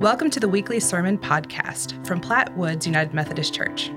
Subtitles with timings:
[0.00, 3.90] Welcome to the weekly sermon podcast from Platte Woods United Methodist Church.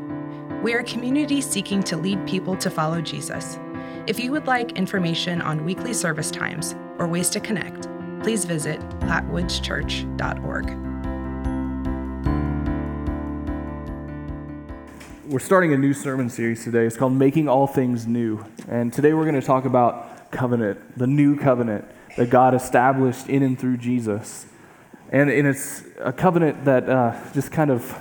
[0.63, 3.59] We are a community seeking to lead people to follow Jesus.
[4.07, 7.89] If you would like information on weekly service times or ways to connect,
[8.23, 10.69] please visit plattewoodschurch.org.
[15.29, 16.85] We're starting a new sermon series today.
[16.85, 18.45] It's called Making All Things New.
[18.69, 21.83] And today we're going to talk about covenant, the new covenant
[22.15, 24.45] that God established in and through Jesus.
[25.11, 27.91] And, and it's a covenant that uh, just kind of,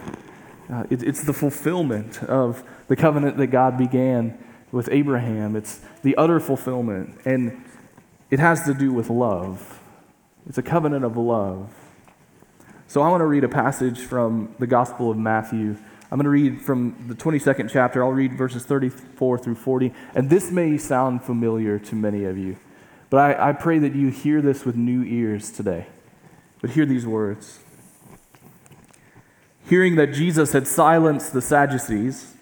[0.70, 4.38] uh, it, it's the fulfillment of the covenant that God began
[4.70, 5.56] with Abraham.
[5.56, 7.18] It's the utter fulfillment.
[7.24, 7.64] And
[8.30, 9.80] it has to do with love.
[10.46, 11.70] It's a covenant of love.
[12.86, 15.76] So I want to read a passage from the Gospel of Matthew.
[16.10, 18.02] I'm going to read from the 22nd chapter.
[18.02, 19.92] I'll read verses 34 through 40.
[20.14, 22.56] And this may sound familiar to many of you,
[23.10, 25.86] but I, I pray that you hear this with new ears today.
[26.60, 27.60] But hear these words.
[29.68, 32.34] Hearing that Jesus had silenced the Sadducees,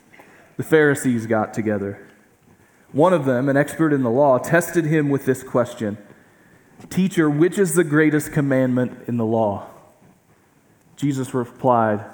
[0.57, 2.07] the Pharisees got together.
[2.93, 5.99] One of them, an expert in the law, tested him with this question
[6.91, 9.67] Teacher, which is the greatest commandment in the law?
[10.97, 12.05] Jesus replied,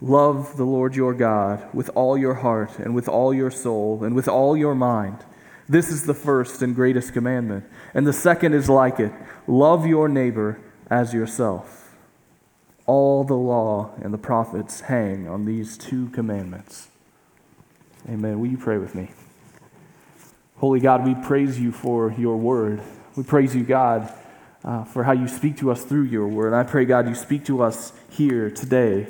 [0.00, 4.14] Love the Lord your God with all your heart and with all your soul and
[4.14, 5.18] with all your mind.
[5.68, 7.64] This is the first and greatest commandment.
[7.92, 9.12] And the second is like it
[9.46, 10.58] love your neighbor
[10.90, 11.94] as yourself.
[12.86, 16.88] All the law and the prophets hang on these two commandments.
[18.08, 18.40] Amen.
[18.40, 19.10] Will you pray with me?
[20.56, 22.82] Holy God, we praise you for your word.
[23.16, 24.12] We praise you, God,
[24.64, 26.52] uh, for how you speak to us through your word.
[26.52, 29.08] I pray, God, you speak to us here today,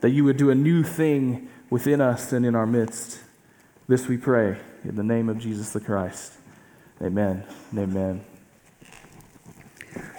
[0.00, 3.20] that you would do a new thing within us and in our midst.
[3.86, 6.32] This we pray in the name of Jesus the Christ.
[7.02, 7.44] Amen
[7.76, 8.33] amen.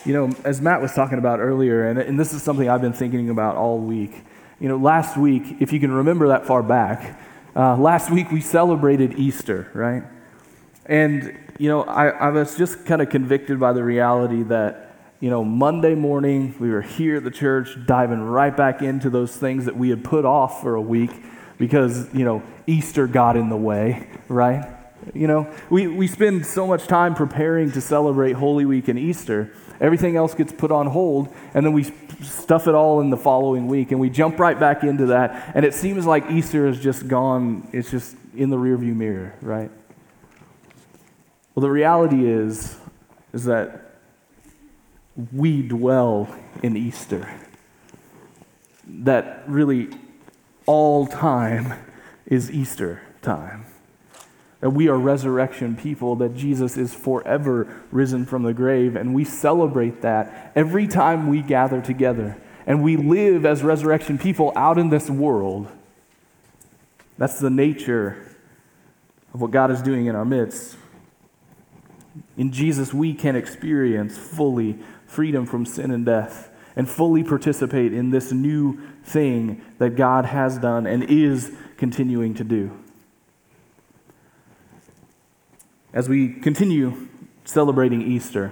[0.06, 2.94] You know, as Matt was talking about earlier, and, and this is something I've been
[2.94, 4.24] thinking about all week.
[4.60, 7.20] You know, last week, if you can remember that far back,
[7.56, 10.04] uh, last week we celebrated Easter, right?
[10.86, 15.32] And, you know, I, I was just kind of convicted by the reality that, you
[15.32, 19.66] know, Monday morning we were here at the church diving right back into those things
[19.66, 21.12] that we had put off for a week
[21.58, 24.72] because, you know, Easter got in the way, right?
[25.16, 29.52] You know, we, we spend so much time preparing to celebrate Holy Week and Easter
[29.80, 31.84] Everything else gets put on hold, and then we
[32.22, 35.52] stuff it all in the following week, and we jump right back into that.
[35.56, 39.72] And it seems like Easter is just gone, it's just in the rearview mirror, right?
[41.54, 42.78] Well, the reality is,
[43.34, 43.98] is that
[45.32, 46.34] we dwell
[46.64, 47.30] in Easter.
[48.88, 49.90] That really
[50.66, 51.74] all time
[52.26, 53.66] is Easter time
[54.66, 59.24] that we are resurrection people, that Jesus is forever risen from the grave, and we
[59.24, 62.36] celebrate that every time we gather together.
[62.66, 65.68] And we live as resurrection people out in this world.
[67.20, 68.36] That's the nature
[69.36, 70.78] of what God is doing in our midst.
[72.36, 78.10] In Jesus, we can experience fully freedom from sin and death and fully participate in
[78.10, 82.72] this new thing that God has done and is continuing to do.
[85.96, 87.08] As we continue
[87.46, 88.52] celebrating Easter,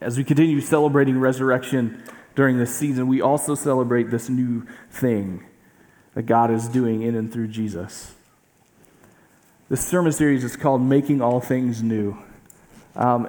[0.00, 2.00] as we continue celebrating resurrection
[2.36, 5.44] during this season, we also celebrate this new thing
[6.14, 8.14] that God is doing in and through Jesus.
[9.68, 12.16] This sermon series is called Making All Things New.
[12.94, 13.28] Um,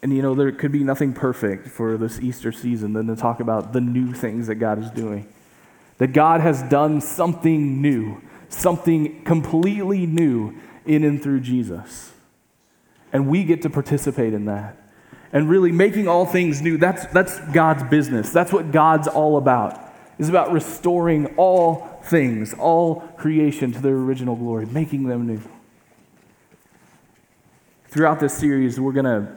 [0.00, 3.40] and you know, there could be nothing perfect for this Easter season than to talk
[3.40, 5.26] about the new things that God is doing.
[5.98, 10.54] That God has done something new, something completely new
[10.86, 12.12] in and through Jesus.
[13.12, 14.76] And we get to participate in that.
[15.32, 18.30] And really making all things new, that's, that's God's business.
[18.30, 19.80] That's what God's all about.
[20.18, 25.40] It's about restoring all things, all creation to their original glory, making them new.
[27.88, 29.36] Throughout this series, we're going to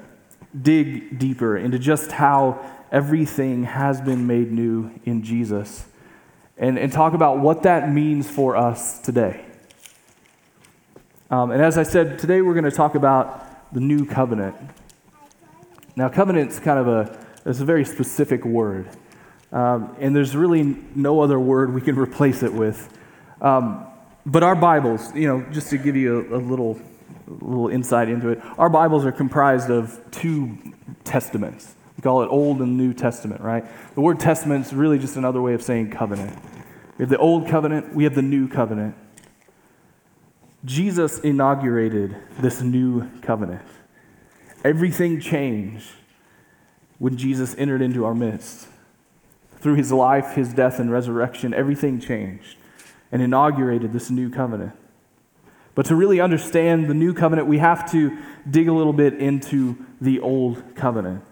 [0.59, 5.85] dig deeper into just how everything has been made new in Jesus
[6.57, 9.45] and, and talk about what that means for us today.
[11.29, 14.55] Um, and as I said, today we're going to talk about the new covenant.
[15.97, 18.87] Now, covenant's kind of a, it's a very specific word.
[19.51, 20.63] Um, and there's really
[20.95, 22.97] no other word we can replace it with.
[23.41, 23.85] Um,
[24.25, 26.79] but our Bibles, you know, just to give you a, a little,
[27.27, 30.57] a little insight into it, our Bibles are comprised of two
[31.03, 31.75] testaments.
[31.97, 33.65] We call it Old and New Testament, right?
[33.95, 36.37] The word testament is really just another way of saying covenant.
[36.97, 38.95] We have the Old Covenant, we have the New Covenant.
[40.67, 43.65] Jesus inaugurated this new covenant.
[44.65, 45.87] Everything changed
[46.99, 48.67] when Jesus entered into our midst.
[49.59, 52.57] through his life, his death, and resurrection, everything changed
[53.11, 54.73] and inaugurated this new covenant.
[55.75, 58.17] But to really understand the new covenant, we have to
[58.49, 61.23] dig a little bit into the old covenant.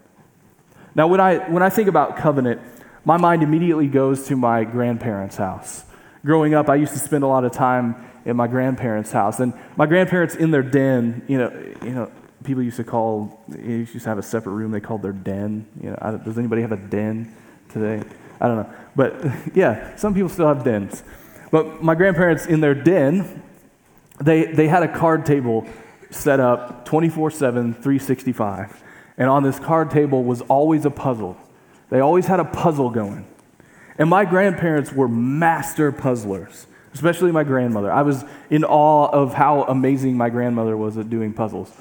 [0.94, 2.62] Now, when I, when I think about covenant,
[3.04, 5.86] my mind immediately goes to my grandparents' house.
[6.24, 9.39] Growing up, I used to spend a lot of time at my grandparents' house.
[9.39, 12.12] And my grandparents in their den, you know, you know,
[12.44, 15.68] people used to call, used to have a separate room they called their den.
[15.81, 17.36] You know, does anybody have a den
[17.69, 18.04] today?
[18.39, 18.74] I don't know.
[18.95, 19.25] But
[19.56, 21.04] yeah, some people still have dens.
[21.51, 23.44] But my grandparents in their den,
[24.19, 25.68] they, they had a card table
[26.10, 28.83] set up 24 7, 365.
[29.18, 31.38] And on this card table was always a puzzle.
[31.89, 33.25] They always had a puzzle going.
[33.98, 37.92] And my grandparents were master puzzlers, especially my grandmother.
[37.92, 41.72] I was in awe of how amazing my grandmother was at doing puzzles.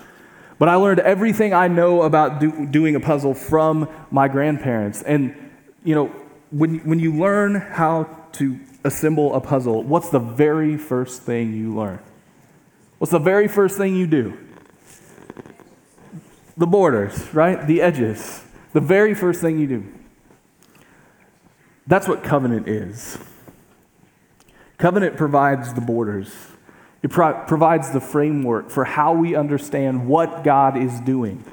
[0.58, 5.02] But I learned everything I know about do, doing a puzzle from my grandparents.
[5.02, 5.52] And,
[5.84, 6.06] you know,
[6.50, 11.74] when, when you learn how to assemble a puzzle, what's the very first thing you
[11.74, 12.00] learn?
[12.98, 14.36] What's the very first thing you do?
[16.56, 17.66] The borders, right?
[17.66, 18.44] The edges.
[18.72, 19.92] The very first thing you do.
[21.86, 23.18] That's what covenant is.
[24.78, 26.34] Covenant provides the borders,
[27.02, 31.44] it pro- provides the framework for how we understand what God is doing,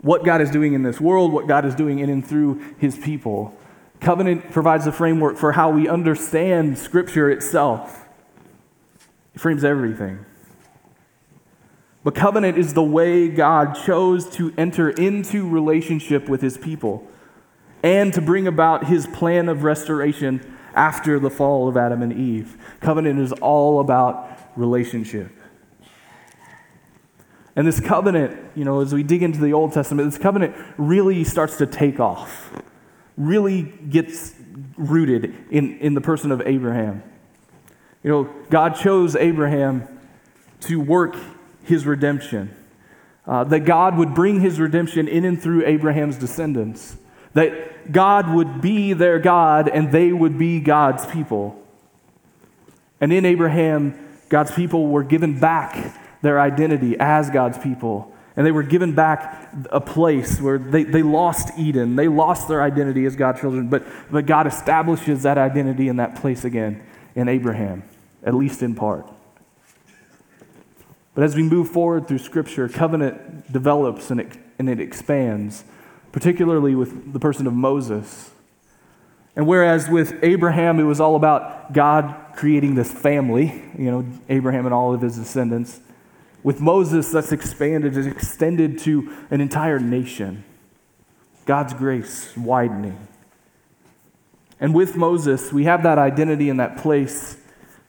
[0.00, 2.96] what God is doing in this world, what God is doing in and through his
[2.96, 3.54] people.
[4.00, 8.06] Covenant provides the framework for how we understand Scripture itself.
[9.34, 10.24] It frames everything.
[12.02, 17.06] But covenant is the way God chose to enter into relationship with his people
[17.82, 22.56] and to bring about his plan of restoration after the fall of Adam and Eve.
[22.80, 25.30] Covenant is all about relationship.
[27.54, 31.22] And this covenant, you know, as we dig into the Old Testament, this covenant really
[31.22, 32.50] starts to take off,
[33.18, 34.34] really gets
[34.78, 37.02] rooted in, in the person of Abraham.
[38.02, 39.86] You know, God chose Abraham
[40.60, 41.14] to work
[41.62, 42.56] his redemption.
[43.26, 46.96] Uh, that God would bring his redemption in and through Abraham's descendants.
[47.34, 51.56] That God would be their God and they would be God's people.
[53.00, 58.12] And in Abraham, God's people were given back their identity as God's people.
[58.36, 61.96] And they were given back a place where they, they lost Eden.
[61.96, 63.68] They lost their identity as God's children.
[63.68, 66.82] But, but God establishes that identity in that place again
[67.14, 67.82] in Abraham,
[68.22, 69.06] at least in part.
[71.14, 75.64] But as we move forward through Scripture, covenant develops and it, and it expands,
[76.12, 78.30] particularly with the person of Moses.
[79.36, 84.66] And whereas with Abraham, it was all about God creating this family, you know, Abraham
[84.66, 85.80] and all of his descendants,
[86.42, 90.44] with Moses, that's expanded, it's extended to an entire nation.
[91.44, 93.06] God's grace widening.
[94.58, 97.36] And with Moses, we have that identity and that place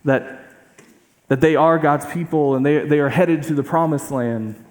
[0.04, 0.42] that
[1.32, 4.66] that they are God's people and they, they are headed to the promised land.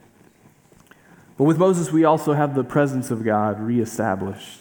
[1.41, 4.61] But with Moses, we also have the presence of God reestablished.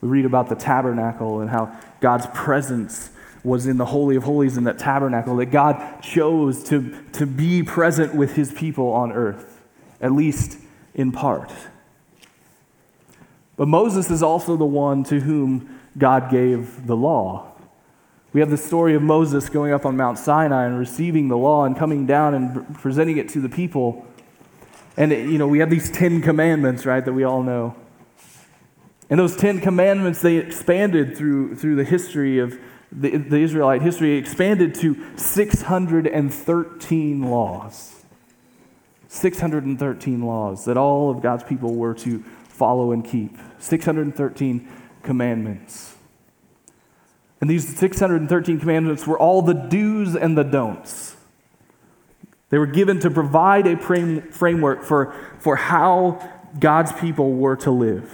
[0.00, 3.10] We read about the tabernacle and how God's presence
[3.44, 7.62] was in the Holy of Holies in that tabernacle, that God chose to, to be
[7.62, 9.62] present with his people on earth,
[10.00, 10.58] at least
[10.92, 11.52] in part.
[13.54, 17.52] But Moses is also the one to whom God gave the law.
[18.32, 21.64] We have the story of Moses going up on Mount Sinai and receiving the law
[21.64, 24.04] and coming down and presenting it to the people.
[24.96, 27.76] And, you know, we have these Ten Commandments, right, that we all know.
[29.08, 32.58] And those Ten Commandments, they expanded through, through the history of
[32.90, 38.04] the, the Israelite history, expanded to 613 laws.
[39.08, 43.36] 613 laws that all of God's people were to follow and keep.
[43.58, 44.68] 613
[45.02, 45.96] commandments.
[47.40, 51.11] And these 613 commandments were all the do's and the don'ts.
[52.52, 56.30] They were given to provide a framework for, for how
[56.60, 58.12] God's people were to live.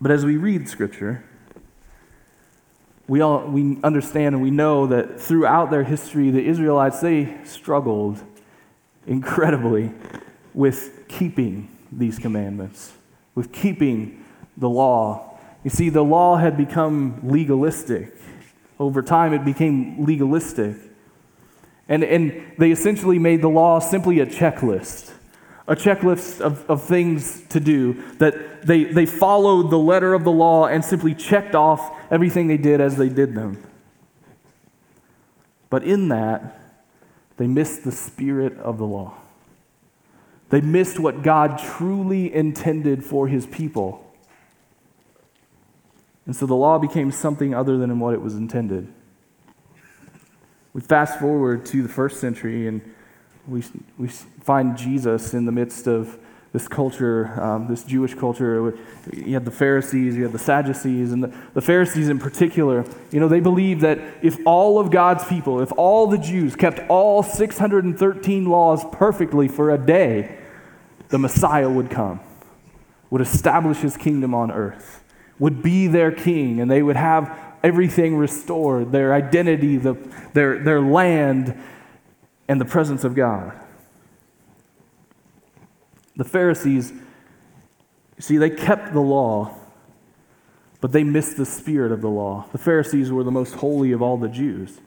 [0.00, 1.24] But as we read Scripture,
[3.08, 8.22] we, all, we understand and we know that throughout their history, the Israelites, they struggled
[9.06, 9.90] incredibly
[10.52, 12.92] with keeping these commandments,
[13.34, 14.24] with keeping
[14.56, 18.14] the law you see, the law had become legalistic.
[18.78, 20.76] Over time, it became legalistic.
[21.88, 25.12] And, and they essentially made the law simply a checklist
[25.66, 30.32] a checklist of, of things to do, that they, they followed the letter of the
[30.32, 33.62] law and simply checked off everything they did as they did them.
[35.70, 36.60] But in that,
[37.36, 39.14] they missed the spirit of the law.
[40.50, 44.00] They missed what God truly intended for his people.
[46.26, 48.92] And so the law became something other than what it was intended.
[50.74, 52.82] We fast forward to the first century and
[53.46, 53.62] we,
[53.96, 56.18] we find Jesus in the midst of
[56.52, 58.76] this culture, um, this Jewish culture.
[59.12, 62.84] You had the Pharisees, you had the Sadducees, and the, the Pharisees in particular.
[63.10, 66.78] You know, they believed that if all of God's people, if all the Jews kept
[66.88, 70.38] all 613 laws perfectly for a day,
[71.08, 72.20] the Messiah would come,
[73.10, 75.02] would establish his kingdom on earth,
[75.40, 79.94] would be their king, and they would have everything restored their identity, the,
[80.34, 81.58] their, their land,
[82.46, 83.58] and the presence of God.
[86.14, 86.92] The Pharisees,
[88.18, 89.56] see, they kept the law,
[90.82, 92.46] but they missed the spirit of the law.
[92.52, 94.78] The Pharisees were the most holy of all the Jews.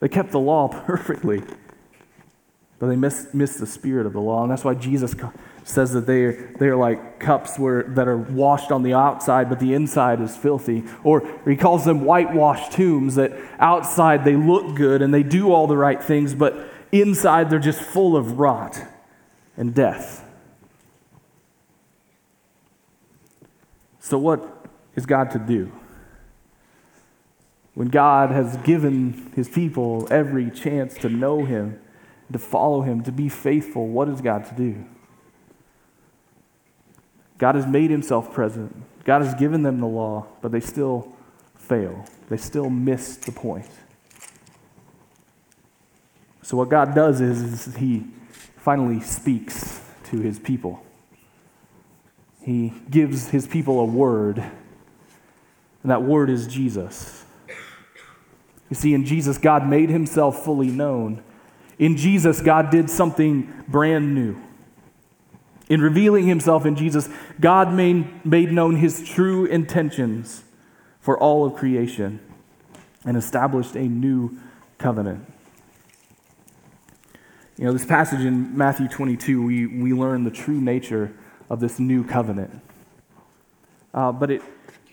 [0.00, 1.42] They kept the law perfectly,
[2.78, 4.42] but they miss, missed the spirit of the law.
[4.42, 5.14] And that's why Jesus
[5.64, 9.48] says that they are, they are like cups where, that are washed on the outside,
[9.48, 10.84] but the inside is filthy.
[11.02, 15.66] Or he calls them whitewashed tombs, that outside they look good and they do all
[15.66, 18.78] the right things, but inside they're just full of rot
[19.56, 20.22] and death.
[23.98, 25.72] So, what is God to do?
[27.74, 31.80] When God has given his people every chance to know him,
[32.32, 34.84] to follow him, to be faithful, what is God to do?
[37.38, 38.74] God has made himself present.
[39.04, 41.12] God has given them the law, but they still
[41.56, 42.06] fail.
[42.28, 43.68] They still miss the point.
[46.42, 48.04] So, what God does is, is he
[48.56, 50.86] finally speaks to his people
[52.46, 57.24] he gives his people a word, and that word is Jesus.
[58.70, 61.24] You see, in Jesus, God made himself fully known.
[61.78, 64.36] In Jesus, God did something brand new.
[65.68, 67.08] In revealing himself in Jesus,
[67.40, 70.44] God made, made known his true intentions
[71.00, 72.20] for all of creation
[73.04, 74.38] and established a new
[74.78, 75.32] covenant.
[77.58, 81.14] You know, this passage in Matthew 22, we, we learn the true nature
[81.48, 82.60] of this new covenant.
[83.94, 84.42] Uh, but, it,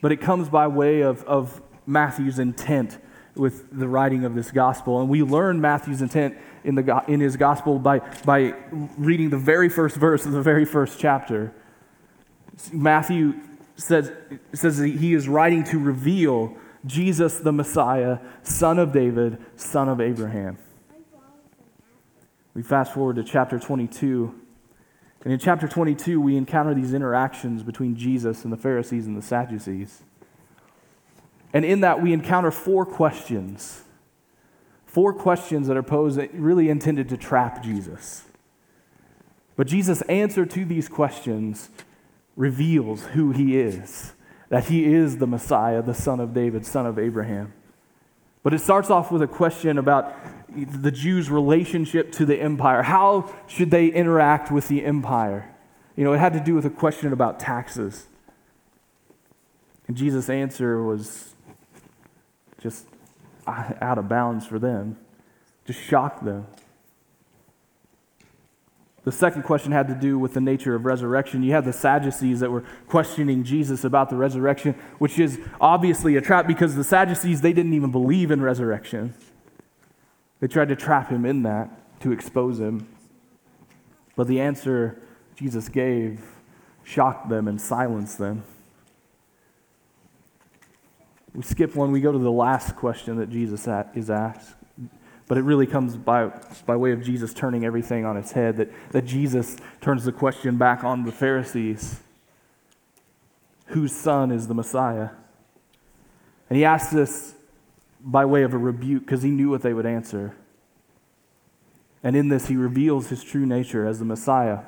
[0.01, 2.97] but it comes by way of, of Matthew's intent
[3.35, 5.01] with the writing of this gospel.
[5.01, 8.53] And we learn Matthew's intent in, the, in his gospel by, by
[8.97, 11.53] reading the very first verse of the very first chapter.
[12.71, 13.33] Matthew
[13.75, 14.11] says,
[14.53, 20.57] says he is writing to reveal Jesus the Messiah, son of David, son of Abraham.
[22.53, 24.35] We fast forward to chapter 22.
[25.23, 29.21] And in chapter 22, we encounter these interactions between Jesus and the Pharisees and the
[29.21, 30.03] Sadducees.
[31.53, 33.83] And in that, we encounter four questions.
[34.85, 38.25] Four questions that are posed, that really intended to trap Jesus.
[39.55, 41.69] But Jesus' answer to these questions
[42.35, 44.13] reveals who he is
[44.53, 47.51] that he is the Messiah, the son of David, son of Abraham.
[48.43, 50.15] But it starts off with a question about
[50.55, 52.83] the Jews' relationship to the empire.
[52.83, 55.55] How should they interact with the empire?
[55.95, 58.05] You know, it had to do with a question about taxes.
[59.87, 61.32] And Jesus' answer was
[62.63, 62.87] just
[63.45, 64.97] out of bounds for them,
[65.65, 66.47] just shock them.
[69.03, 71.43] The second question had to do with the nature of resurrection.
[71.43, 76.21] You had the Sadducees that were questioning Jesus about the resurrection, which is obviously a
[76.21, 79.13] trap because the Sadducees, they didn't even believe in resurrection.
[80.39, 82.87] They tried to trap him in that to expose him.
[84.15, 85.01] But the answer
[85.35, 86.21] Jesus gave
[86.85, 88.43] shocked them and silenced them.
[91.33, 94.55] We skip one, we go to the last question that Jesus is asked.
[95.27, 96.31] But it really comes by,
[96.65, 100.57] by way of Jesus turning everything on its head, that, that Jesus turns the question
[100.57, 101.99] back on the Pharisees
[103.67, 105.09] whose son is the Messiah?
[106.49, 107.35] And he asks this
[107.99, 110.35] by way of a rebuke because he knew what they would answer.
[112.03, 114.59] And in this, he reveals his true nature as the Messiah.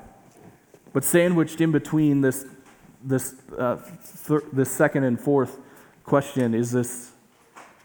[0.94, 2.46] But sandwiched in between this,
[3.04, 3.78] this, uh,
[4.28, 5.60] th- this second and fourth
[6.06, 7.12] question is this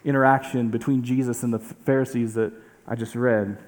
[0.05, 2.53] interaction between Jesus and the Pharisees that
[2.87, 3.59] I just read.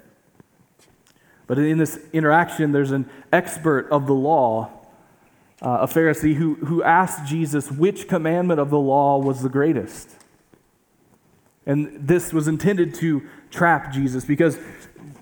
[1.46, 4.70] But in this interaction, there's an expert of the law,
[5.60, 10.10] uh, a Pharisee, who, who asked Jesus which commandment of the law was the greatest.
[11.66, 14.58] And this was intended to trap Jesus because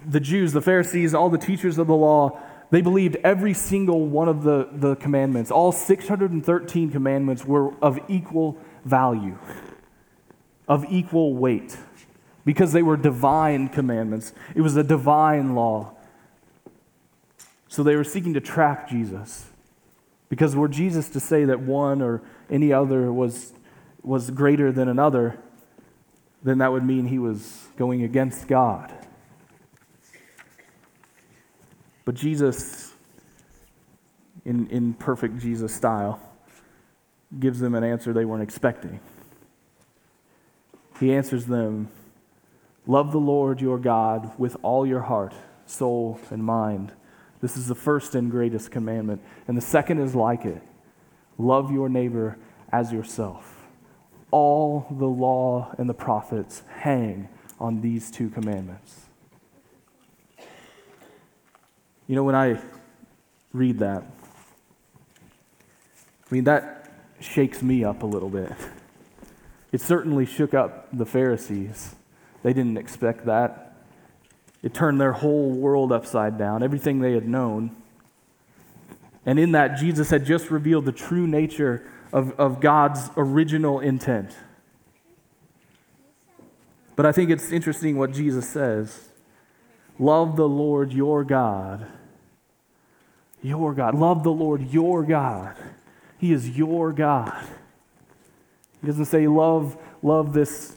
[0.06, 4.28] the Jews, the Pharisees, all the teachers of the law, they believed every single one
[4.28, 9.38] of the, the commandments, all 613 commandments, were of equal value
[10.68, 11.76] of equal weight
[12.44, 14.32] because they were divine commandments.
[14.54, 15.92] It was a divine law.
[17.68, 19.46] So they were seeking to trap Jesus.
[20.28, 23.52] Because were Jesus to say that one or any other was
[24.02, 25.38] was greater than another,
[26.42, 28.92] then that would mean he was going against God.
[32.04, 32.92] But Jesus,
[34.44, 36.20] in, in perfect Jesus style,
[37.38, 39.00] gives them an answer they weren't expecting.
[40.98, 41.88] He answers them
[42.86, 45.34] Love the Lord your God with all your heart,
[45.66, 46.92] soul, and mind.
[47.40, 49.22] This is the first and greatest commandment.
[49.46, 50.62] And the second is like it
[51.38, 52.36] love your neighbor
[52.72, 53.64] as yourself.
[54.30, 59.06] All the law and the prophets hang on these two commandments.
[62.06, 62.60] You know, when I
[63.52, 64.02] read that,
[66.30, 66.79] I mean, that
[67.20, 68.52] shakes me up a little bit.
[69.72, 71.94] It certainly shook up the Pharisees.
[72.42, 73.74] They didn't expect that.
[74.62, 77.74] It turned their whole world upside down, everything they had known.
[79.24, 84.36] And in that, Jesus had just revealed the true nature of, of God's original intent.
[86.96, 89.08] But I think it's interesting what Jesus says
[89.98, 91.86] Love the Lord your God
[93.42, 93.94] your God.
[93.94, 95.56] Love the Lord your God.
[96.20, 97.32] He is your God.
[98.82, 100.76] He doesn't say love, love this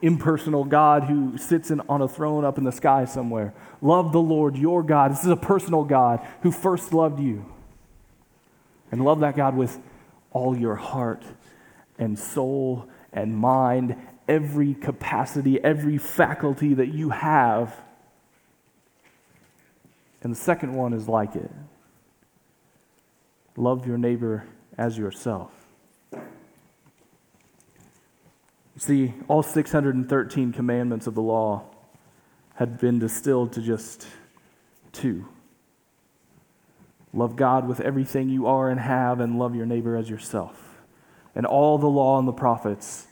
[0.00, 3.52] impersonal God who sits in, on a throne up in the sky somewhere.
[3.82, 5.10] Love the Lord your God.
[5.10, 7.44] This is a personal God who first loved you.
[8.92, 9.76] And love that God with
[10.30, 11.24] all your heart
[11.98, 13.96] and soul and mind,
[14.28, 17.74] every capacity, every faculty that you have.
[20.22, 21.50] And the second one is like it
[23.56, 24.44] Love your neighbor
[24.78, 25.52] as yourself.
[28.78, 31.64] See, all 613 commandments of the law
[32.54, 34.06] had been distilled to just
[34.92, 35.26] two
[37.16, 40.78] love God with everything you are and have, and love your neighbor as yourself.
[41.34, 43.06] And all the law and the prophets,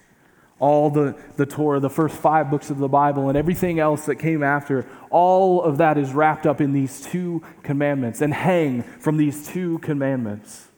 [0.58, 4.16] all the, the Torah, the first five books of the Bible, and everything else that
[4.16, 9.16] came after, all of that is wrapped up in these two commandments and hang from
[9.16, 10.68] these two commandments.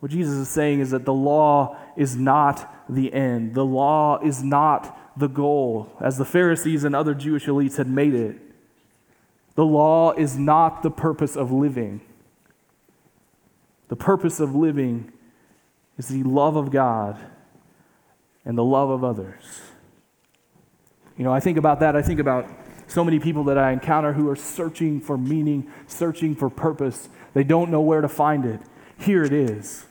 [0.00, 4.42] What Jesus is saying is that the law is not the end, the law is
[4.42, 8.36] not the goal, as the Pharisees and other Jewish elites had made it.
[9.56, 12.00] The law is not the purpose of living.
[13.88, 15.12] The purpose of living
[15.96, 17.18] is the love of God
[18.44, 19.62] and the love of others.
[21.16, 21.96] You know, I think about that.
[21.96, 22.48] I think about
[22.86, 27.08] so many people that I encounter who are searching for meaning, searching for purpose.
[27.34, 28.60] They don't know where to find it.
[28.96, 29.87] Here it is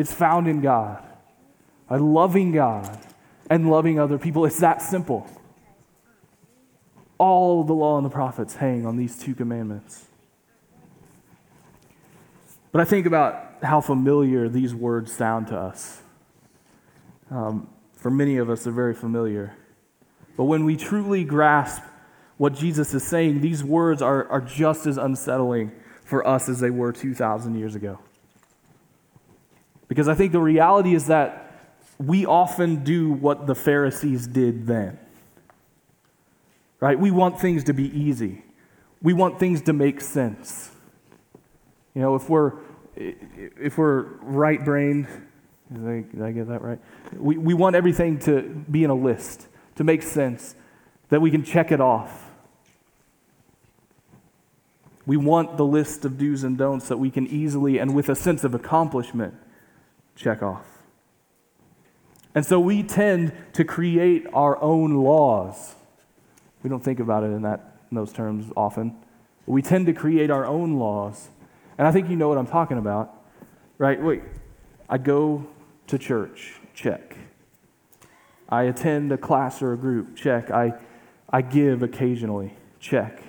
[0.00, 1.02] it's found in God.
[1.88, 2.98] By loving God
[3.50, 4.44] and loving other people.
[4.46, 5.28] It's that simple.
[7.18, 10.06] All the law and the prophets hang on these two commandments.
[12.72, 16.00] But I think about how familiar these words sound to us.
[17.30, 19.54] Um, for many of us, they're very familiar.
[20.36, 21.82] But when we truly grasp
[22.38, 25.72] what Jesus is saying, these words are, are just as unsettling
[26.04, 27.98] for us as they were 2,000 years ago.
[29.90, 31.52] Because I think the reality is that
[31.98, 34.96] we often do what the Pharisees did then.
[36.78, 36.96] Right?
[36.96, 38.44] We want things to be easy.
[39.02, 40.70] We want things to make sense.
[41.92, 42.52] You know, if we're
[42.94, 45.08] if we're right brained,
[45.72, 46.78] did I, did I get that right?
[47.12, 50.54] We, we want everything to be in a list, to make sense,
[51.08, 52.30] that we can check it off.
[55.04, 58.14] We want the list of do's and don'ts that we can easily and with a
[58.14, 59.34] sense of accomplishment
[60.16, 60.66] check off.
[62.34, 65.74] And so we tend to create our own laws.
[66.62, 68.96] We don't think about it in, that, in those terms often.
[69.46, 71.28] We tend to create our own laws.
[71.76, 73.14] And I think you know what I'm talking about,
[73.78, 74.00] right?
[74.00, 74.22] Wait,
[74.88, 75.46] I go
[75.88, 77.16] to church, check.
[78.48, 80.50] I attend a class or a group, check.
[80.50, 80.74] I,
[81.30, 83.22] I give occasionally, check.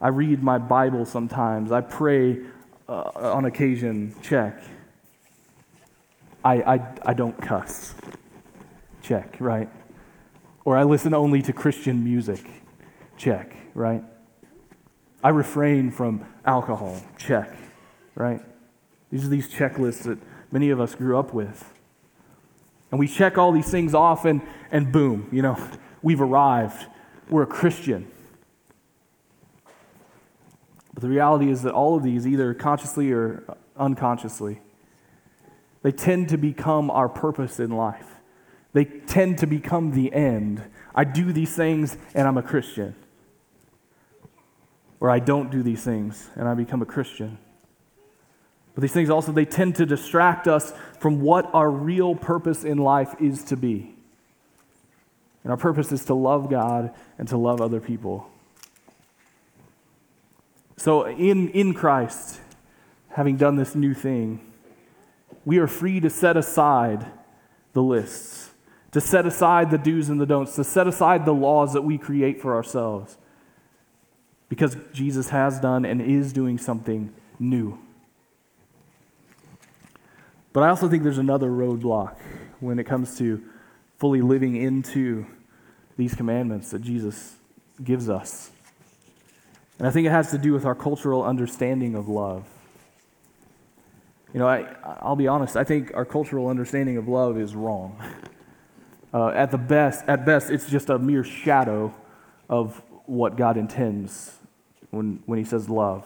[0.00, 1.72] I read my Bible sometimes.
[1.72, 2.40] I pray
[2.88, 4.62] uh, on occasion, check.
[6.46, 7.96] I, I, I don't cuss,
[9.02, 9.68] check, right?
[10.64, 12.48] Or I listen only to Christian music,
[13.16, 14.04] check, right?
[15.24, 17.52] I refrain from alcohol, check,
[18.14, 18.40] right?
[19.10, 20.20] These are these checklists that
[20.52, 21.72] many of us grew up with.
[22.92, 25.58] And we check all these things off, and, and boom, you know,
[26.00, 26.86] we've arrived.
[27.28, 28.06] We're a Christian.
[30.94, 33.42] But the reality is that all of these, either consciously or
[33.76, 34.60] unconsciously,
[35.86, 38.16] they tend to become our purpose in life.
[38.72, 40.60] They tend to become the end.
[40.96, 42.96] I do these things and I'm a Christian.
[44.98, 47.38] Or I don't do these things and I become a Christian.
[48.74, 52.78] But these things also, they tend to distract us from what our real purpose in
[52.78, 53.94] life is to be.
[55.44, 58.28] And our purpose is to love God and to love other people.
[60.78, 62.40] So, in, in Christ,
[63.10, 64.40] having done this new thing,
[65.46, 67.06] we are free to set aside
[67.72, 68.50] the lists,
[68.90, 71.96] to set aside the do's and the don'ts, to set aside the laws that we
[71.96, 73.16] create for ourselves.
[74.48, 77.78] Because Jesus has done and is doing something new.
[80.52, 82.16] But I also think there's another roadblock
[82.60, 83.42] when it comes to
[83.98, 85.26] fully living into
[85.96, 87.36] these commandments that Jesus
[87.82, 88.50] gives us.
[89.78, 92.46] And I think it has to do with our cultural understanding of love.
[94.36, 94.66] You know, I,
[95.00, 97.98] I'll be honest, I think our cultural understanding of love is wrong.
[99.14, 101.94] Uh, at the best, at best, it's just a mere shadow
[102.50, 104.34] of what God intends
[104.90, 106.04] when, when He says love.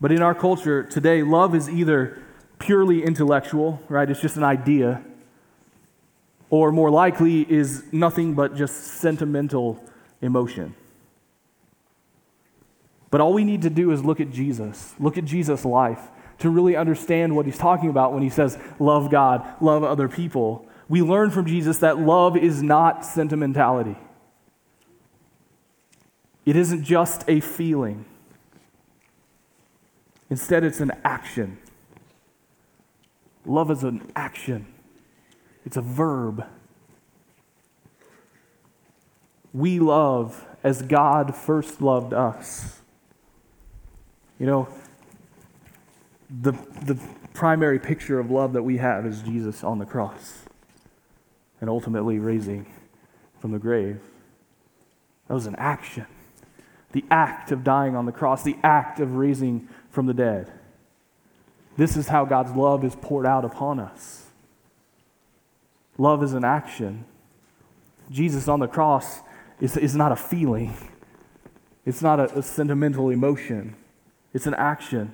[0.00, 2.22] But in our culture today, love is either
[2.58, 4.08] purely intellectual, right?
[4.08, 5.02] It's just an idea,
[6.48, 9.84] or more likely is nothing but just sentimental
[10.22, 10.74] emotion.
[13.10, 16.50] But all we need to do is look at Jesus, look at Jesus' life to
[16.50, 20.66] really understand what he's talking about when he says, love God, love other people.
[20.88, 23.96] We learn from Jesus that love is not sentimentality,
[26.44, 28.04] it isn't just a feeling.
[30.28, 31.56] Instead, it's an action.
[33.44, 34.66] Love is an action,
[35.64, 36.44] it's a verb.
[39.52, 42.80] We love as God first loved us.
[44.38, 44.68] You know,
[46.28, 46.98] the, the
[47.34, 50.44] primary picture of love that we have is Jesus on the cross
[51.60, 52.66] and ultimately raising
[53.40, 54.00] from the grave.
[55.28, 56.06] That was an action.
[56.92, 60.50] The act of dying on the cross, the act of raising from the dead.
[61.76, 64.26] This is how God's love is poured out upon us.
[65.98, 67.04] Love is an action.
[68.10, 69.20] Jesus on the cross
[69.60, 70.76] is, is not a feeling,
[71.84, 73.74] it's not a, a sentimental emotion,
[74.32, 75.12] it's an action.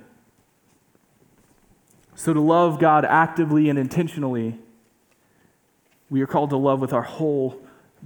[2.15, 4.59] So, to love God actively and intentionally,
[6.09, 7.59] we are called to love with our whole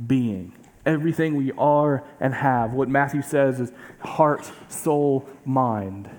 [0.05, 0.53] being.
[0.85, 2.71] Everything we are and have.
[2.71, 6.09] What Matthew says is heart, soul, mind.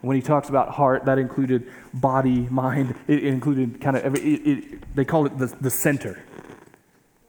[0.00, 2.96] When he talks about heart, that included body, mind.
[3.06, 6.20] It, included kind of every, it, it, they call it the, the center.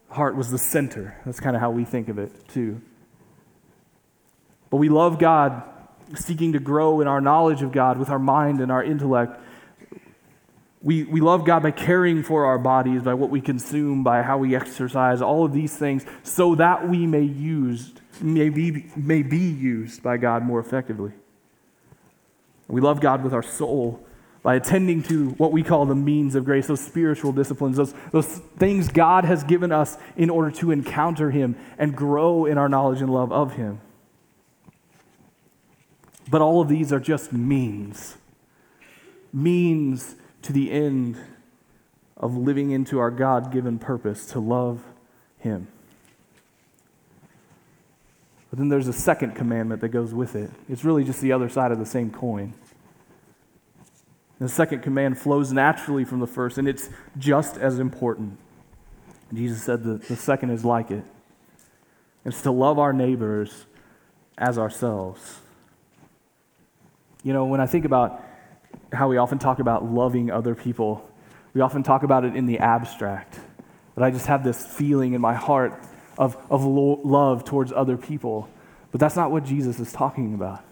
[0.09, 1.15] Heart was the center.
[1.25, 2.81] That's kind of how we think of it, too.
[4.71, 5.63] But we love God,
[6.15, 9.39] seeking to grow in our knowledge of God with our mind and our intellect
[10.81, 14.37] we, we love God by caring for our bodies, by what we consume, by how
[14.37, 19.37] we exercise, all of these things, so that we may, used, may, be, may be
[19.37, 21.11] used by God more effectively.
[22.69, 24.05] We love God with our soul
[24.41, 28.37] by attending to what we call the means of grace, those spiritual disciplines, those, those
[28.57, 33.01] things God has given us in order to encounter Him and grow in our knowledge
[33.01, 33.81] and love of Him.
[36.29, 38.15] But all of these are just means.
[39.33, 41.17] Means to the end
[42.17, 44.83] of living into our God given purpose to love
[45.39, 45.67] Him.
[48.49, 50.49] But then there's a second commandment that goes with it.
[50.67, 52.53] It's really just the other side of the same coin.
[54.39, 58.37] The second command flows naturally from the first, and it's just as important.
[59.33, 61.03] Jesus said that the second is like it.
[62.25, 63.65] It's to love our neighbors
[64.37, 65.39] as ourselves.
[67.23, 68.23] You know, when I think about
[68.91, 71.07] how we often talk about loving other people.
[71.53, 73.39] We often talk about it in the abstract.
[73.95, 75.83] But I just have this feeling in my heart
[76.17, 78.49] of, of lo- love towards other people.
[78.91, 80.63] But that's not what Jesus is talking about.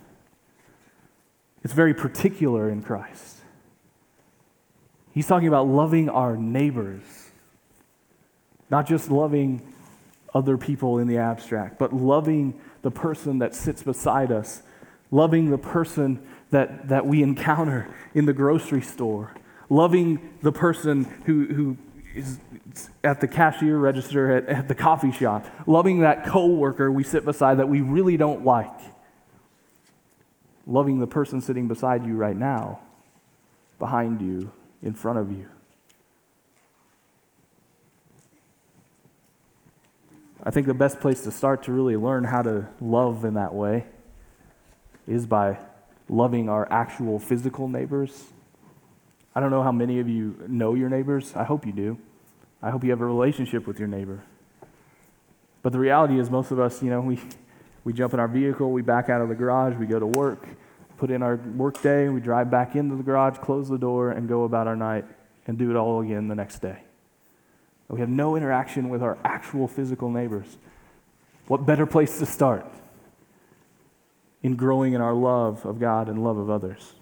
[1.64, 3.38] It's very particular in Christ.
[5.14, 7.02] He's talking about loving our neighbors,
[8.70, 9.62] not just loving
[10.34, 14.62] other people in the abstract, but loving the person that sits beside us,
[15.10, 19.34] loving the person that, that we encounter in the grocery store,
[19.70, 21.78] loving the person who, who
[22.16, 22.40] is
[23.04, 27.60] at the cashier register at, at the coffee shop, loving that coworker we sit beside
[27.60, 28.80] that we really don't like,
[30.66, 32.80] loving the person sitting beside you right now,
[33.80, 35.48] behind you, in front of you.
[40.44, 43.54] I think the best place to start to really learn how to love in that
[43.54, 43.86] way
[45.08, 45.58] is by
[46.10, 48.26] loving our actual physical neighbors.
[49.36, 51.34] I don't know how many of you know your neighbors.
[51.36, 51.98] I hope you do.
[52.62, 54.24] I hope you have a relationship with your neighbor.
[55.62, 57.20] But the reality is, most of us, you know, we,
[57.84, 60.48] we jump in our vehicle, we back out of the garage, we go to work,
[60.98, 64.28] put in our work day, we drive back into the garage, close the door, and
[64.28, 65.06] go about our night
[65.46, 66.80] and do it all again the next day.
[67.90, 70.58] We have no interaction with our actual physical neighbors.
[71.48, 72.66] What better place to start
[74.48, 76.94] in growing in our love of God and love of others?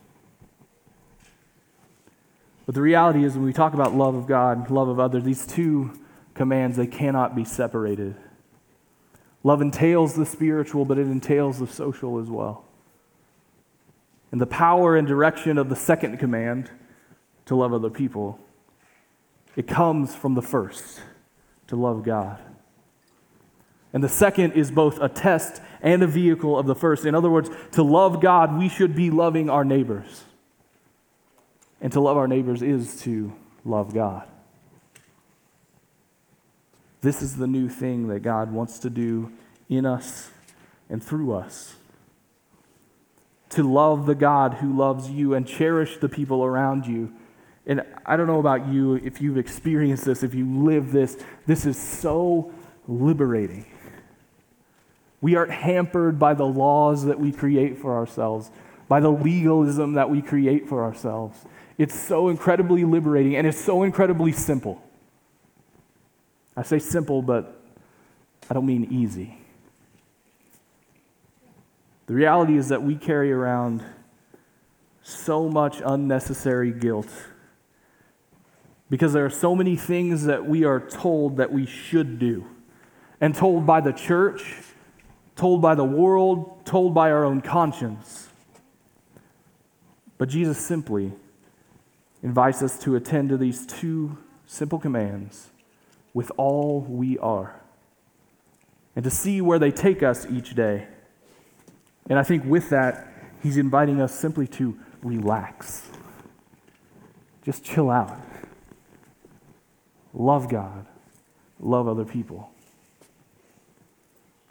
[2.65, 5.23] But the reality is, when we talk about love of God, and love of others,
[5.23, 5.91] these two
[6.33, 8.15] commands, they cannot be separated.
[9.43, 12.65] Love entails the spiritual, but it entails the social as well.
[14.31, 16.71] And the power and direction of the second command
[17.45, 18.39] to love other people,
[19.55, 20.99] it comes from the first,
[21.67, 22.39] to love God.
[23.95, 27.05] And the second is both a test and a vehicle of the first.
[27.05, 30.25] In other words, to love God, we should be loving our neighbors.
[31.79, 33.31] And to love our neighbors is to
[33.63, 34.27] love God.
[36.99, 39.31] This is the new thing that God wants to do
[39.69, 40.29] in us
[40.89, 41.75] and through us.
[43.51, 47.13] To love the God who loves you and cherish the people around you.
[47.65, 51.65] And I don't know about you, if you've experienced this, if you live this, this
[51.65, 52.51] is so
[52.89, 53.65] liberating.
[55.21, 58.51] We aren't hampered by the laws that we create for ourselves,
[58.87, 61.45] by the legalism that we create for ourselves.
[61.77, 64.81] It's so incredibly liberating and it's so incredibly simple.
[66.55, 67.61] I say simple, but
[68.49, 69.39] I don't mean easy.
[72.07, 73.83] The reality is that we carry around
[75.01, 77.09] so much unnecessary guilt
[78.89, 82.45] because there are so many things that we are told that we should do,
[83.19, 84.61] and told by the church,
[85.35, 88.29] told by the world, told by our own conscience.
[90.17, 91.11] But Jesus simply
[92.23, 94.17] invites us to attend to these two
[94.47, 95.49] simple commands
[96.13, 97.59] with all we are
[98.95, 100.87] and to see where they take us each day.
[102.09, 103.07] And I think with that,
[103.43, 105.83] he's inviting us simply to relax.
[107.43, 108.17] Just chill out.
[110.13, 110.85] Love God,
[111.59, 112.49] love other people.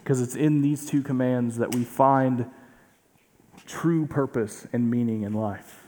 [0.04, 2.50] Because it's in these two commands that we find
[3.66, 5.82] true purpose and meaning in life.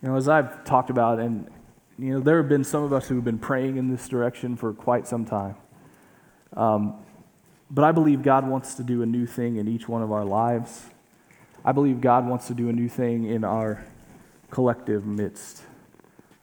[0.00, 1.50] You know, as I've talked about, and
[1.98, 4.54] you know, there have been some of us who have been praying in this direction
[4.54, 5.56] for quite some time.
[6.56, 6.94] Um,
[7.68, 10.24] but I believe God wants to do a new thing in each one of our
[10.24, 10.84] lives.
[11.64, 13.84] I believe God wants to do a new thing in our
[14.52, 15.64] collective midst.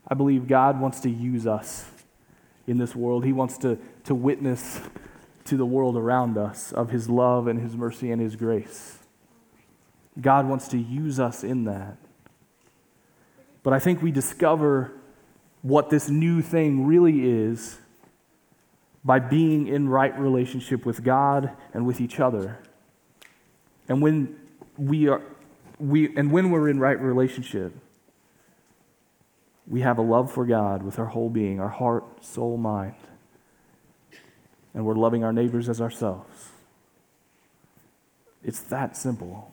[0.05, 1.85] I believe God wants to use us
[2.67, 3.25] in this world.
[3.25, 4.81] He wants to, to witness
[5.45, 8.99] to the world around us of His love and His mercy and His grace.
[10.19, 11.97] God wants to use us in that.
[13.63, 14.91] But I think we discover
[15.61, 17.79] what this new thing really is
[19.05, 22.59] by being in right relationship with God and with each other.
[23.87, 24.35] And when
[24.77, 25.21] we are
[25.79, 27.73] we and when we're in right relationship,
[29.73, 32.93] we have a love for God with our whole being, our heart, soul, mind.
[34.75, 36.51] And we're loving our neighbors as ourselves.
[38.43, 39.51] It's that simple.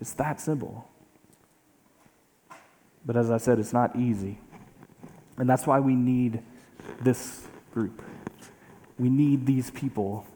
[0.00, 0.88] It's that simple.
[3.04, 4.38] But as I said, it's not easy.
[5.36, 6.42] And that's why we need
[7.02, 8.00] this group.
[8.98, 10.26] We need these people.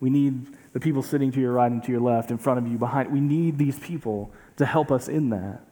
[0.00, 2.66] We need the people sitting to your right and to your left, in front of
[2.66, 3.12] you, behind.
[3.12, 5.65] We need these people to help us in that.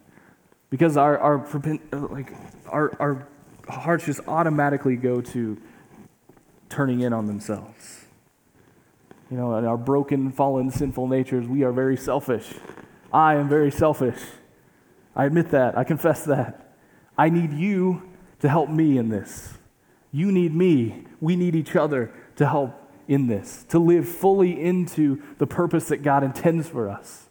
[0.75, 2.33] Because our, our, uh, like,
[2.67, 3.29] our, our
[3.69, 5.57] hearts just automatically go to
[6.69, 8.07] turning in on themselves.
[9.31, 12.55] You know, in our broken, fallen, sinful natures, we are very selfish.
[13.13, 14.19] I am very selfish.
[15.15, 15.79] I admit that.
[15.79, 16.75] I confess that.
[17.17, 18.03] I need you
[18.41, 19.55] to help me in this.
[20.11, 21.05] You need me.
[21.21, 22.73] We need each other to help
[23.07, 27.29] in this, to live fully into the purpose that God intends for us,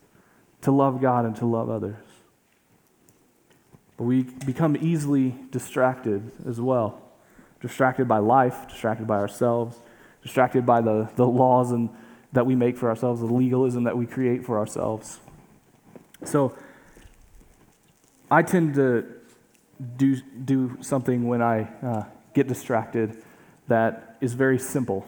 [0.62, 2.13] to love God and to love others.
[3.98, 7.02] But we become easily distracted as well.
[7.62, 9.78] Distracted by life, distracted by ourselves,
[10.22, 11.90] distracted by the, the laws and,
[12.34, 15.20] that we make for ourselves, the legalism that we create for ourselves.
[16.26, 16.58] So
[18.30, 19.06] I tend to
[19.98, 22.04] do, do something when I uh,
[22.34, 23.24] get distracted
[23.68, 25.06] that is very simple.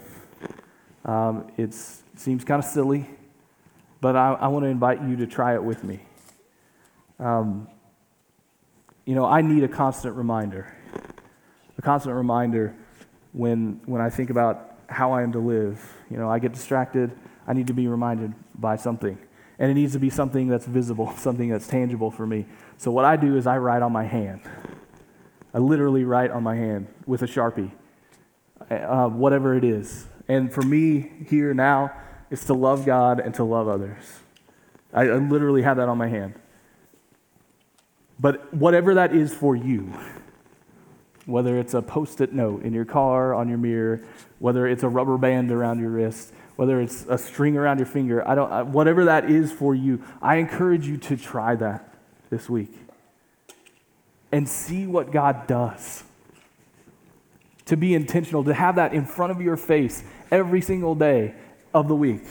[1.04, 3.10] Um, it seems kind of silly,
[4.02, 6.02] but I, I want to invite you to try it with me.
[7.20, 7.68] Um,
[9.06, 10.76] you know, I need a constant reminder,
[11.78, 12.76] a constant reminder
[13.34, 15.80] when, when I think about how I am to live.
[16.10, 17.12] You know, I get distracted,
[17.48, 19.18] I need to be reminded by something.
[19.58, 22.46] And it needs to be something that's visible, something that's tangible for me.
[22.78, 24.42] So, what I do is I write on my hand.
[25.54, 27.72] I literally write on my hand with a Sharpie,
[28.70, 30.08] uh, whatever it is.
[30.28, 31.94] And for me, here now,
[32.30, 34.20] it's to love God and to love others.
[34.94, 36.34] I, I literally have that on my hand.
[38.20, 39.94] But whatever that is for you,
[41.26, 44.02] whether it's a post it note in your car, on your mirror,
[44.40, 48.26] whether it's a rubber band around your wrist, whether it's a string around your finger,
[48.28, 51.94] I don't, whatever that is for you, I encourage you to try that
[52.30, 52.74] this week
[54.32, 56.04] and see what God does.
[57.66, 61.34] To be intentional, to have that in front of your face every single day
[61.74, 62.22] of the week.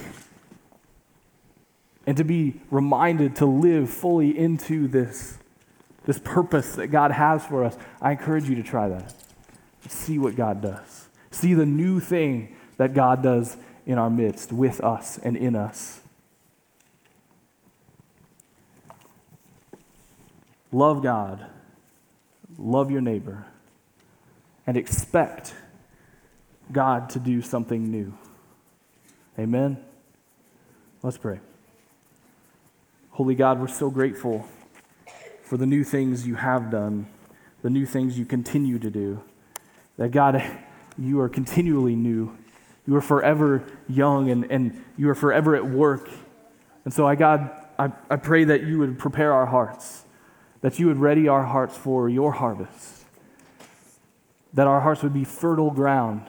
[2.06, 5.38] And to be reminded to live fully into this
[6.04, 9.14] this purpose that God has for us, I encourage you to try that.
[9.88, 11.08] See what God does.
[11.30, 16.00] See the new thing that God does in our midst, with us and in us.
[20.72, 21.46] Love God,
[22.58, 23.46] love your neighbor,
[24.66, 25.54] and expect
[26.72, 28.14] God to do something new.
[29.38, 29.76] Amen?
[31.02, 31.40] Let's pray.
[33.10, 34.48] Holy God, we're so grateful
[35.44, 37.07] for the new things you have done,
[37.62, 39.22] the new things you continue to do.
[39.98, 40.42] That God,
[40.98, 42.37] you are continually new.
[42.87, 46.11] You are forever young and, and you are forever at work.
[46.85, 50.04] And so, I, God, I, I pray that you would prepare our hearts,
[50.61, 53.04] that you would ready our hearts for your harvest,
[54.52, 56.26] that our hearts would be fertile ground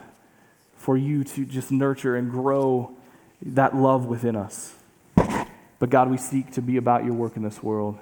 [0.76, 2.94] for you to just nurture and grow
[3.42, 4.74] that love within us.
[5.78, 7.98] But God, we seek to be about your work in this world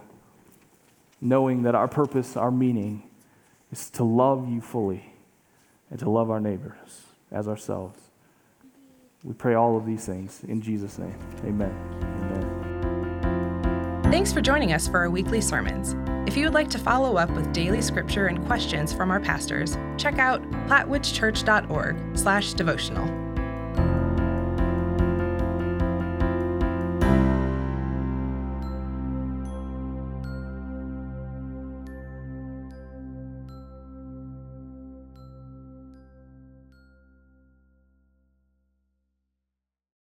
[1.21, 3.09] knowing that our purpose, our meaning,
[3.73, 5.13] is to love you fully
[5.91, 8.01] and to love our neighbors as ourselves.
[9.23, 11.19] We pray all of these things in Jesus' name.
[11.45, 11.75] Amen.
[12.03, 14.03] Amen.
[14.05, 15.97] Thanks for joining us for our weekly sermons.
[16.29, 19.77] If you would like to follow up with daily scripture and questions from our pastors,
[19.97, 23.34] check out plattewoodschurch.org slash devotional.